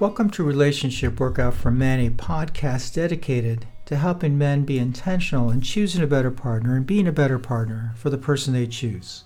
Welcome 0.00 0.30
to 0.30 0.44
Relationship 0.44 1.18
Workout 1.18 1.54
for 1.54 1.72
Men, 1.72 1.98
a 1.98 2.10
podcast 2.10 2.94
dedicated 2.94 3.66
to 3.86 3.96
helping 3.96 4.38
men 4.38 4.62
be 4.62 4.78
intentional 4.78 5.50
in 5.50 5.60
choosing 5.60 6.04
a 6.04 6.06
better 6.06 6.30
partner 6.30 6.76
and 6.76 6.86
being 6.86 7.08
a 7.08 7.12
better 7.12 7.40
partner 7.40 7.94
for 7.96 8.08
the 8.08 8.16
person 8.16 8.54
they 8.54 8.68
choose. 8.68 9.24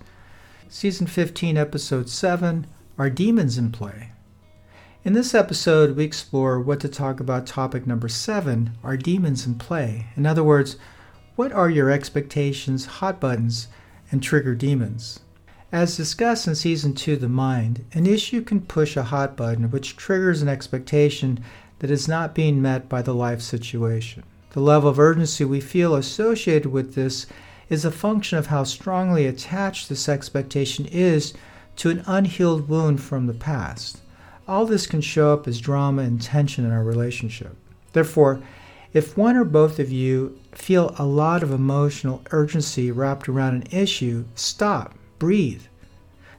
Season 0.71 1.07
15, 1.07 1.59
Episode 1.59 2.09
7 2.09 2.67
Are 2.97 3.11
Demons 3.11 3.59
in 3.59 3.71
Play? 3.71 4.13
In 5.05 5.13
this 5.13 5.35
episode, 5.35 5.95
we 5.95 6.05
explore 6.05 6.59
what 6.59 6.81
to 6.81 6.89
talk 6.89 7.21
about 7.21 7.47
topic 7.47 7.87
number 7.87 8.09
7 8.09 8.71
Are 8.83 8.97
Demons 8.97 9.47
in 9.47 9.57
Play? 9.57 10.07
In 10.17 10.25
other 10.25 10.43
words, 10.43 10.79
what 11.37 11.53
are 11.53 11.69
your 11.69 11.91
expectations, 11.91 12.87
hot 12.87 13.21
buttons, 13.21 13.69
and 14.11 14.23
trigger 14.23 14.55
demons? 14.55 15.21
As 15.73 15.97
discussed 15.97 16.47
in 16.47 16.55
Season 16.55 16.93
2, 16.93 17.17
The 17.17 17.31
Mind, 17.31 17.87
an 17.95 18.05
issue 18.05 18.43
can 18.43 18.61
push 18.61 18.95
a 18.95 19.05
hot 19.05 19.39
button 19.39 19.71
which 19.71 19.97
triggers 19.97 20.43
an 20.43 20.49
expectation 20.49 21.43
that 21.79 21.91
is 21.91 22.07
not 22.07 22.35
being 22.35 22.61
met 22.61 22.91
by 22.91 23.01
the 23.01 23.15
life 23.15 23.41
situation. 23.41 24.23
The 24.51 24.61
level 24.61 24.91
of 24.91 24.99
urgency 24.99 25.47
we 25.47 25.63
feel 25.63 25.95
associated 25.95 26.71
with 26.71 26.95
this 26.95 27.27
is 27.71 27.87
a 27.87 27.91
function 27.91 28.37
of 28.37 28.49
how 28.49 28.65
strongly 28.65 29.25
attached 29.25 29.89
this 29.89 30.11
expectation 30.11 30.85
is 30.85 31.33
to 31.77 31.89
an 31.89 32.03
unhealed 32.07 32.69
wound 32.69 33.01
from 33.01 33.27
the 33.27 33.33
past. 33.33 34.03
All 34.47 34.67
this 34.67 34.87
can 34.87 35.01
show 35.01 35.33
up 35.33 35.49
as 35.49 35.59
drama 35.59 36.03
and 36.03 36.21
tension 36.21 36.67
in 36.67 36.71
our 36.71 36.85
relationship. 36.85 37.57
Therefore, 37.95 38.43
if 38.93 39.17
one 39.17 39.39
or 39.39 39.45
both 39.45 39.79
of 39.79 39.91
you 39.91 40.39
feel 40.53 40.95
a 40.99 41.07
lot 41.07 41.43
of 41.43 41.51
emotional 41.51 42.21
urgency 42.31 42.91
wrapped 42.91 43.27
around 43.27 43.55
an 43.55 43.65
issue, 43.71 44.27
stop 44.35 44.99
breathe. 45.23 45.63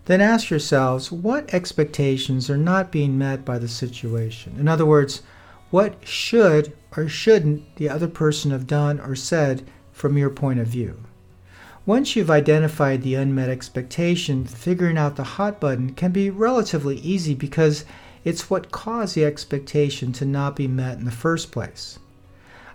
Then 0.08 0.20
ask 0.20 0.50
yourselves 0.50 1.10
what 1.10 1.54
expectations 1.54 2.50
are 2.50 2.58
not 2.58 2.92
being 2.92 3.18
met 3.18 3.46
by 3.46 3.58
the 3.58 3.70
situation. 3.70 4.58
In 4.60 4.68
other 4.68 4.86
words, 4.86 5.22
what 5.72 6.06
should 6.06 6.76
or 6.98 7.08
shouldn't 7.08 7.78
the 7.78 7.88
other 7.88 8.10
person 8.10 8.52
have 8.52 8.68
done 8.68 9.00
or 9.00 9.16
said 9.16 9.66
from 9.94 10.18
your 10.18 10.30
point 10.30 10.60
of 10.60 10.68
view? 10.68 10.98
Once 11.86 12.18
you've 12.18 12.30
identified 12.30 13.04
the 13.04 13.16
unmet 13.16 13.48
expectation, 13.48 14.44
figuring 14.44 14.98
out 14.98 15.16
the 15.16 15.40
hot 15.40 15.62
button 15.62 15.94
can 15.94 16.12
be 16.12 16.30
relatively 16.30 16.98
easy 16.98 17.34
because 17.34 17.86
it's 18.26 18.50
what 18.50 18.70
caused 18.70 19.16
the 19.16 19.24
expectation 19.24 20.12
to 20.12 20.26
not 20.26 20.58
be 20.58 20.68
met 20.68 20.98
in 20.98 21.06
the 21.06 21.12
first 21.12 21.54
place. 21.54 22.00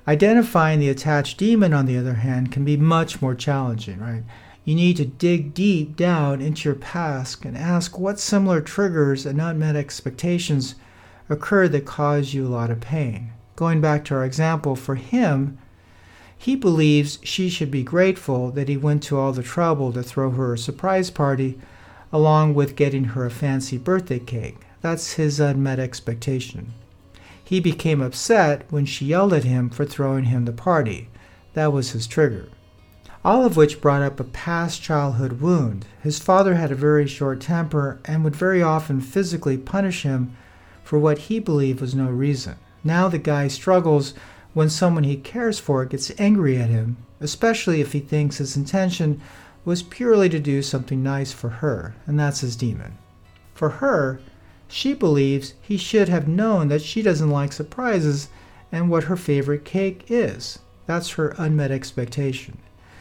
Identifying 0.06 0.80
the 0.80 0.88
attached 0.88 1.36
demon, 1.36 1.74
on 1.74 1.84
the 1.84 1.98
other 1.98 2.14
hand, 2.14 2.50
can 2.50 2.64
be 2.64 2.78
much 2.78 3.20
more 3.20 3.34
challenging, 3.34 4.00
right? 4.00 4.22
You 4.68 4.74
need 4.74 4.98
to 4.98 5.06
dig 5.06 5.54
deep 5.54 5.96
down 5.96 6.42
into 6.42 6.68
your 6.68 6.76
past 6.76 7.42
and 7.46 7.56
ask 7.56 7.98
what 7.98 8.20
similar 8.20 8.60
triggers 8.60 9.24
and 9.24 9.40
unmet 9.40 9.76
expectations 9.76 10.74
occurred 11.30 11.72
that 11.72 11.86
caused 11.86 12.34
you 12.34 12.46
a 12.46 12.52
lot 12.52 12.70
of 12.70 12.78
pain. 12.78 13.30
Going 13.56 13.80
back 13.80 14.04
to 14.04 14.14
our 14.16 14.26
example, 14.26 14.76
for 14.76 14.96
him, 14.96 15.56
he 16.36 16.54
believes 16.54 17.18
she 17.22 17.48
should 17.48 17.70
be 17.70 17.82
grateful 17.82 18.50
that 18.50 18.68
he 18.68 18.76
went 18.76 19.02
to 19.04 19.18
all 19.18 19.32
the 19.32 19.42
trouble 19.42 19.90
to 19.94 20.02
throw 20.02 20.32
her 20.32 20.52
a 20.52 20.58
surprise 20.58 21.08
party, 21.08 21.58
along 22.12 22.52
with 22.52 22.76
getting 22.76 23.04
her 23.04 23.24
a 23.24 23.30
fancy 23.30 23.78
birthday 23.78 24.18
cake. 24.18 24.58
That's 24.82 25.14
his 25.14 25.40
unmet 25.40 25.78
expectation. 25.78 26.74
He 27.42 27.58
became 27.58 28.02
upset 28.02 28.66
when 28.68 28.84
she 28.84 29.06
yelled 29.06 29.32
at 29.32 29.44
him 29.44 29.70
for 29.70 29.86
throwing 29.86 30.24
him 30.24 30.44
the 30.44 30.52
party. 30.52 31.08
That 31.54 31.72
was 31.72 31.92
his 31.92 32.06
trigger 32.06 32.50
all 33.28 33.44
of 33.44 33.58
which 33.58 33.82
brought 33.82 34.00
up 34.00 34.18
a 34.18 34.24
past 34.24 34.80
childhood 34.80 35.32
wound. 35.32 35.84
His 36.02 36.18
father 36.18 36.54
had 36.54 36.72
a 36.72 36.74
very 36.74 37.06
short 37.06 37.42
temper 37.42 38.00
and 38.06 38.24
would 38.24 38.34
very 38.34 38.62
often 38.62 39.02
physically 39.02 39.58
punish 39.58 40.02
him 40.02 40.34
for 40.82 40.98
what 40.98 41.18
he 41.18 41.38
believed 41.38 41.82
was 41.82 41.94
no 41.94 42.06
reason. 42.06 42.56
Now 42.82 43.06
the 43.06 43.18
guy 43.18 43.48
struggles 43.48 44.14
when 44.54 44.70
someone 44.70 45.04
he 45.04 45.16
cares 45.16 45.58
for 45.58 45.84
gets 45.84 46.10
angry 46.18 46.56
at 46.56 46.70
him, 46.70 46.96
especially 47.20 47.82
if 47.82 47.92
he 47.92 48.00
thinks 48.00 48.38
his 48.38 48.56
intention 48.56 49.20
was 49.62 49.82
purely 49.82 50.30
to 50.30 50.38
do 50.38 50.62
something 50.62 51.02
nice 51.02 51.30
for 51.30 51.50
her, 51.50 51.94
and 52.06 52.18
that's 52.18 52.40
his 52.40 52.56
demon. 52.56 52.96
For 53.52 53.68
her, 53.68 54.20
she 54.68 54.94
believes 54.94 55.52
he 55.60 55.76
should 55.76 56.08
have 56.08 56.28
known 56.28 56.68
that 56.68 56.80
she 56.80 57.02
doesn't 57.02 57.28
like 57.28 57.52
surprises 57.52 58.30
and 58.72 58.88
what 58.88 59.04
her 59.04 59.18
favorite 59.18 59.66
cake 59.66 60.06
is. 60.08 60.60
That's 60.86 61.10
her 61.10 61.34
unmet 61.36 61.70
expectation. 61.70 62.56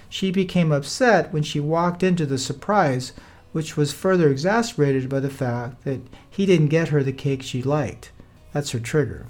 She 0.09 0.31
became 0.31 0.71
upset 0.71 1.33
when 1.33 1.43
she 1.43 1.59
walked 1.59 2.01
into 2.01 2.25
the 2.25 2.37
surprise, 2.37 3.11
which 3.51 3.75
was 3.75 3.93
further 3.93 4.29
exacerbated 4.29 5.09
by 5.09 5.19
the 5.19 5.29
fact 5.29 5.83
that 5.83 6.01
he 6.29 6.45
didn't 6.45 6.67
get 6.67 6.89
her 6.89 7.03
the 7.03 7.11
cake 7.11 7.43
she 7.43 7.61
liked. 7.61 8.11
That's 8.53 8.71
her 8.71 8.79
trigger. 8.79 9.25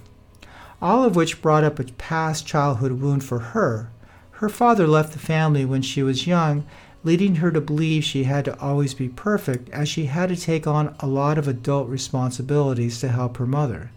All 0.82 1.04
of 1.04 1.16
which 1.16 1.42
brought 1.42 1.64
up 1.64 1.80
a 1.80 1.84
past 1.84 2.46
childhood 2.46 2.94
wound 2.94 3.24
for 3.24 3.40
her. 3.40 3.90
Her 4.32 4.50
father 4.50 4.86
left 4.86 5.14
the 5.14 5.20
family 5.20 5.66
when 5.66 5.82
she 5.82 6.04
was 6.04 6.28
young, 6.28 6.66
leading 7.04 7.36
her 7.36 7.52
to 7.52 7.62
believe 7.62 8.04
she 8.04 8.26
had 8.26 8.46
to 8.46 8.60
always 8.60 8.94
be 8.94 9.10
perfect, 9.10 9.70
as 9.70 9.90
she 9.90 10.06
had 10.06 10.30
to 10.30 10.36
take 10.36 10.68
on 10.68 10.96
a 11.00 11.08
lot 11.08 11.40
of 11.40 11.48
adult 11.48 11.90
responsibilities 11.90 13.00
to 13.00 13.08
help 13.08 13.38
her 13.38 13.48
mother. 13.48 13.90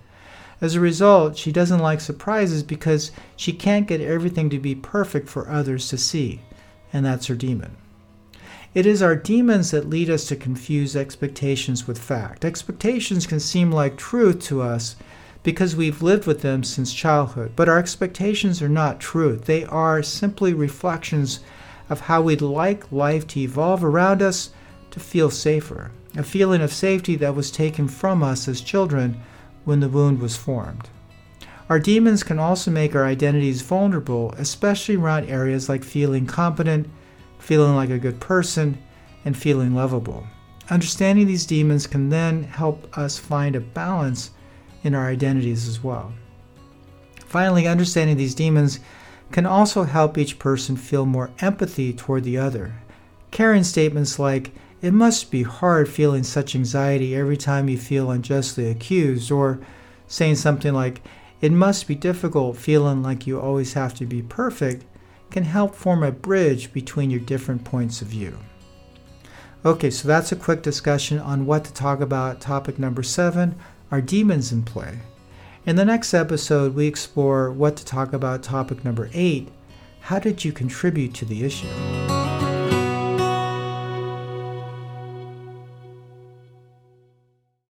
As 0.63 0.75
a 0.75 0.81
result, 0.81 1.37
she 1.37 1.53
doesn't 1.53 1.81
like 1.81 2.01
surprises 2.01 2.63
because 2.63 3.11
she 3.37 3.53
can't 3.53 3.87
get 3.87 4.01
everything 4.01 4.49
to 4.51 4.59
be 4.59 4.75
perfect 4.75 5.29
for 5.29 5.49
others 5.49 5.89
to 5.89 5.99
see 5.99 6.41
and 6.93 7.05
that's 7.05 7.27
her 7.27 7.35
demon. 7.35 7.77
It 8.73 8.87
is 8.87 9.03
our 9.03 9.17
demons 9.17 9.73
that 9.73 9.91
lead 9.91 10.09
us 10.09 10.27
to 10.27 10.37
confuse 10.37 10.95
expectations 10.95 11.89
with 11.89 11.99
fact. 11.99 12.45
Expectations 12.45 13.27
can 13.27 13.41
seem 13.41 13.73
like 13.73 13.97
truth 13.97 14.41
to 14.45 14.63
us 14.63 14.95
because 15.43 15.75
we've 15.75 16.03
lived 16.03 16.27
with 16.27 16.43
them 16.43 16.63
since 16.63 16.93
childhood, 16.93 17.53
but 17.57 17.69
our 17.69 17.79
expectations 17.79 18.63
are 18.63 18.69
not 18.69 19.01
truth. 19.01 19.47
They 19.47 19.65
are 19.65 20.03
simply 20.03 20.55
reflections 20.55 21.41
of 21.89 22.01
how 22.01 22.23
we'd 22.23 22.43
like 22.43 22.93
life 22.93 23.27
to 23.29 23.41
evolve 23.41 23.83
around 23.83 24.23
us 24.23 24.51
to 24.93 25.01
feel 25.01 25.31
safer, 25.31 25.91
a 26.17 26.23
feeling 26.23 26.61
of 26.61 26.73
safety 26.73 27.17
that 27.17 27.35
was 27.35 27.51
taken 27.51 27.89
from 27.89 28.23
us 28.23 28.47
as 28.47 28.61
children 28.61 29.21
when 29.65 29.81
the 29.81 29.89
wound 29.89 30.21
was 30.21 30.37
formed. 30.37 30.89
Our 31.71 31.79
demons 31.79 32.25
can 32.25 32.41
also 32.41 32.73
make 32.73 32.97
our 32.97 33.05
identities 33.05 33.63
vulnerable, 33.63 34.35
especially 34.37 34.97
around 34.97 35.31
areas 35.31 35.69
like 35.69 35.85
feeling 35.85 36.27
competent, 36.27 36.91
feeling 37.39 37.77
like 37.77 37.91
a 37.91 37.99
good 37.99 38.19
person, 38.19 38.77
and 39.25 39.37
feeling 39.37 39.73
lovable. 39.73 40.27
Understanding 40.69 41.29
these 41.29 41.47
demons 41.47 41.87
can 41.87 42.09
then 42.09 42.43
help 42.43 42.99
us 42.99 43.19
find 43.19 43.55
a 43.55 43.61
balance 43.61 44.33
in 44.83 44.97
our 44.97 45.07
identities 45.07 45.69
as 45.69 45.85
well. 45.85 46.13
Finally, 47.25 47.69
understanding 47.69 48.17
these 48.17 48.35
demons 48.35 48.81
can 49.31 49.47
also 49.47 49.85
help 49.85 50.19
each 50.19 50.41
person 50.41 50.77
feel 50.77 51.07
more 51.07 51.31
empathy 51.39 51.93
toward 51.93 52.25
the 52.25 52.37
other. 52.37 52.75
Caring 53.31 53.63
statements 53.63 54.19
like, 54.19 54.51
it 54.83 54.93
must 54.93 55.31
be 55.31 55.45
hard 55.45 55.89
feeling 55.89 56.25
such 56.25 56.57
anxiety 56.57 57.15
every 57.15 57.37
time 57.37 57.69
you 57.69 57.79
feel 57.79 58.11
unjustly 58.11 58.69
accused, 58.69 59.31
or 59.31 59.61
saying 60.09 60.35
something 60.35 60.75
like, 60.75 61.01
it 61.41 61.53
must 61.53 61.89
be 61.89 61.95
difficult 61.95 62.57
feeling 62.57 63.03
like 63.03 63.27
you 63.27 63.41
always 63.41 63.73
have 63.73 63.95
to 63.95 64.07
be 64.07 64.23
perfect 64.23 64.85
can 65.31 65.45
help 65.45 65.75
form 65.75 66.03
a 66.03 66.11
bridge 66.11 66.73
between 66.73 67.11
your 67.11 67.21
different 67.21 67.65
points 67.65 68.03
of 68.03 68.09
view. 68.09 68.37
Okay, 69.65 69.91
so 69.91 70.09
that's 70.09 70.33
a 70.33 70.37
quick 70.37 70.63
discussion 70.63 71.19
on 71.19 71.47
what 71.47 71.65
to 71.65 71.73
talk 71.73 72.01
about. 72.01 72.41
Topic 72.41 72.79
number 72.79 73.03
seven 73.03 73.55
are 73.91 74.01
demons 74.01 74.53
in 74.53 74.63
play. 74.63 74.99
In 75.67 75.77
the 75.77 75.85
next 75.85 76.15
episode, 76.15 76.75
we 76.75 76.87
explore 76.87 77.51
what 77.51 77.77
to 77.77 77.85
talk 77.85 78.13
about. 78.13 78.43
Topic 78.43 78.85
number 78.85 79.11
eight 79.13 79.49
how 80.01 80.19
did 80.19 80.45
you 80.45 80.53
contribute 80.53 81.15
to 81.15 81.25
the 81.25 81.45
issue? 81.45 82.00